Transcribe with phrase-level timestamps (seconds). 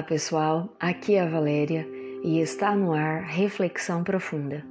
[0.00, 1.86] Olá pessoal, aqui é a Valéria
[2.24, 4.64] e está no ar Reflexão Profunda,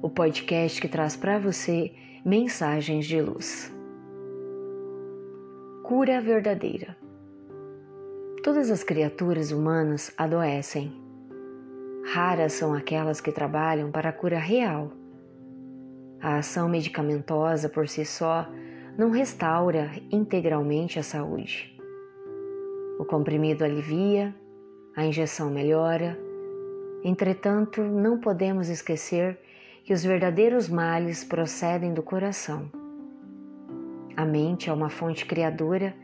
[0.00, 1.92] o podcast que traz para você
[2.24, 3.74] mensagens de luz.
[5.82, 6.96] Cura verdadeira.
[8.44, 10.92] Todas as criaturas humanas adoecem.
[12.12, 14.92] Raras são aquelas que trabalham para a cura real.
[16.20, 18.48] A ação medicamentosa por si só
[18.96, 21.76] não restaura integralmente a saúde.
[23.00, 24.32] O comprimido alivia,
[24.98, 26.18] a injeção melhora.
[27.04, 29.38] Entretanto, não podemos esquecer
[29.84, 32.68] que os verdadeiros males procedem do coração.
[34.16, 35.94] A mente é uma fonte criadora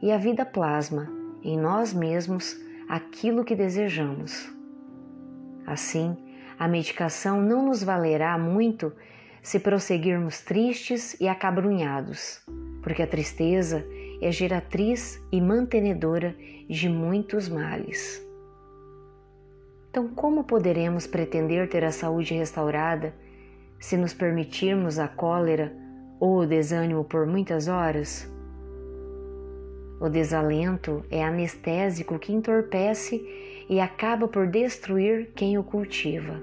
[0.00, 2.56] e a vida plasma em nós mesmos
[2.88, 4.48] aquilo que desejamos.
[5.66, 6.16] Assim,
[6.56, 8.92] a medicação não nos valerá muito
[9.42, 12.40] se prosseguirmos tristes e acabrunhados,
[12.84, 13.84] porque a tristeza
[14.22, 16.36] é geratriz e mantenedora
[16.68, 18.24] de muitos males.
[19.94, 23.14] Então, como poderemos pretender ter a saúde restaurada
[23.78, 25.72] se nos permitirmos a cólera
[26.18, 28.28] ou o desânimo por muitas horas?
[30.00, 33.24] O desalento é anestésico que entorpece
[33.70, 36.42] e acaba por destruir quem o cultiva.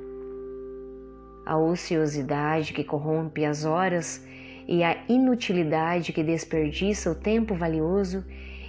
[1.45, 4.25] A ociosidade que corrompe as horas
[4.65, 8.23] e a inutilidade que desperdiça o tempo valioso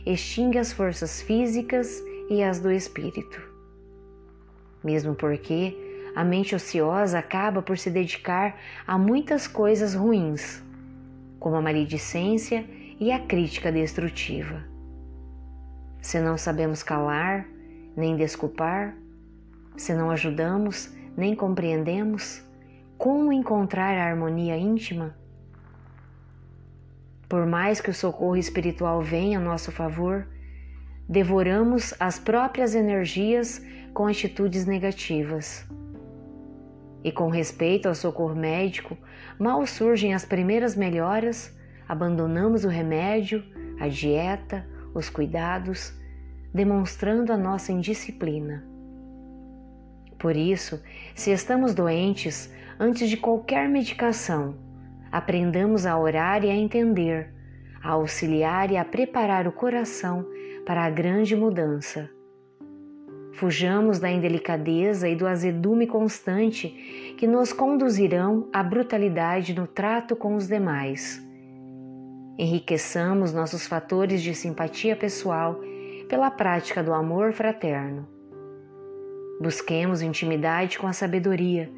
[0.05, 3.52] extingue as forças físicas e as do espírito.
[4.83, 5.77] Mesmo porque
[6.15, 10.63] a mente ociosa acaba por se dedicar a muitas coisas ruins,
[11.39, 12.65] como a maledicência
[13.01, 14.63] e a crítica destrutiva.
[16.01, 17.47] Se não sabemos calar,
[17.97, 18.95] nem desculpar,
[19.77, 22.43] se não ajudamos, nem compreendemos,
[22.99, 25.17] como encontrar a harmonia íntima?
[27.29, 30.27] Por mais que o socorro espiritual venha a nosso favor,
[31.09, 35.67] devoramos as próprias energias com atitudes negativas.
[37.05, 38.97] E com respeito ao socorro médico,
[39.39, 41.55] mal surgem as primeiras melhoras,
[41.89, 43.43] abandonamos o remédio,
[43.81, 45.93] a dieta, os cuidados,
[46.55, 48.65] demonstrando a nossa indisciplina.
[50.19, 50.81] Por isso,
[51.15, 54.57] se estamos doentes, antes de qualquer medicação,
[55.11, 57.35] aprendamos a orar e a entender,
[57.83, 60.25] a auxiliar e a preparar o coração
[60.65, 62.09] para a grande mudança.
[63.33, 66.69] Fujamos da indelicadeza e do azedume constante
[67.19, 71.21] que nos conduzirão à brutalidade no trato com os demais.
[72.39, 75.61] Enriqueçamos nossos fatores de simpatia pessoal
[76.09, 78.07] pela prática do amor fraterno.
[79.41, 81.71] Busquemos intimidade com a sabedoria,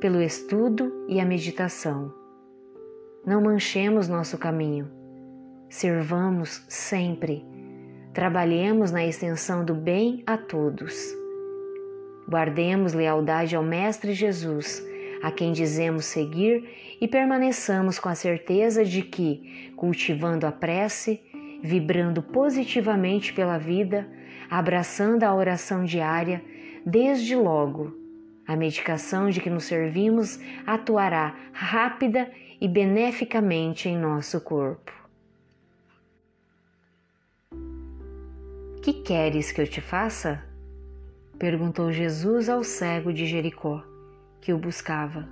[0.00, 2.14] pelo estudo e a meditação.
[3.26, 4.90] Não manchemos nosso caminho.
[5.68, 7.44] Servamos sempre.
[8.12, 11.16] Trabalhemos na extensão do bem a todos.
[12.28, 14.84] Guardemos lealdade ao Mestre Jesus,
[15.22, 21.20] a quem dizemos seguir, e permaneçamos com a certeza de que, cultivando a prece,
[21.62, 24.08] vibrando positivamente pela vida,
[24.50, 26.42] abraçando a oração diária,
[26.84, 27.96] desde logo,
[28.44, 32.28] a medicação de que nos servimos atuará rápida
[32.60, 34.99] e beneficamente em nosso corpo.
[38.82, 40.42] Que queres que eu te faça?
[41.38, 43.84] perguntou Jesus ao cego de Jericó,
[44.40, 45.28] que o buscava.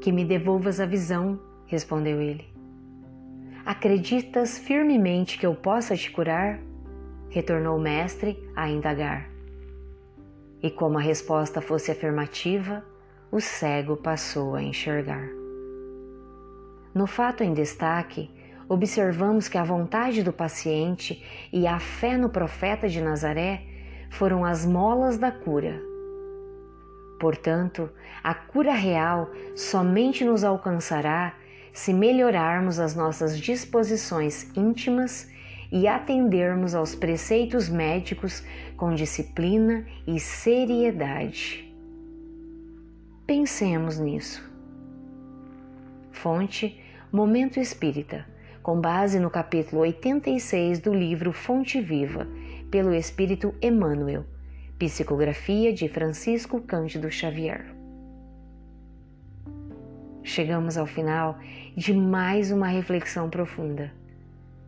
[0.00, 2.48] Que me devolvas a visão, respondeu ele.
[3.66, 6.58] Acreditas firmemente que eu possa te curar?
[7.28, 9.30] retornou o mestre a indagar.
[10.62, 12.82] E como a resposta fosse afirmativa,
[13.30, 15.28] o cego passou a enxergar.
[16.94, 18.30] No fato em destaque,
[18.70, 21.20] observamos que a vontade do paciente
[21.52, 23.64] e a fé no profeta de Nazaré
[24.10, 25.82] foram as molas da cura.
[27.18, 27.90] Portanto,
[28.22, 31.34] a cura real somente nos alcançará
[31.72, 35.28] se melhorarmos as nossas disposições íntimas
[35.72, 38.44] e atendermos aos preceitos médicos
[38.76, 41.74] com disciplina e seriedade.
[43.26, 44.48] Pensemos nisso.
[46.12, 46.80] Fonte
[47.12, 48.24] Momento Espírita,
[48.70, 52.24] com base no capítulo 86 do livro Fonte Viva,
[52.70, 54.24] pelo Espírito Emmanuel,
[54.78, 57.66] psicografia de Francisco Cândido Xavier.
[60.22, 61.36] Chegamos ao final
[61.76, 63.92] de mais uma reflexão profunda.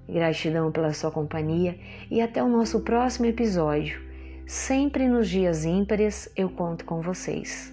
[0.08, 1.78] Gratidão pela sua companhia
[2.10, 4.02] e até o nosso próximo episódio.
[4.49, 7.72] Sempre nos dias ímpares eu conto com vocês.